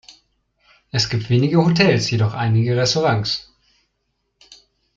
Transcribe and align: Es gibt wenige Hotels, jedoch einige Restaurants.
Es 0.89 1.09
gibt 1.09 1.29
wenige 1.29 1.63
Hotels, 1.63 2.09
jedoch 2.09 2.33
einige 2.33 2.75
Restaurants. 2.75 3.53